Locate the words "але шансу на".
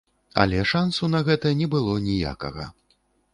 0.43-1.21